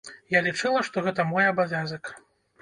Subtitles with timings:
[0.35, 2.11] Я лічыла, што гэта мой абавязак.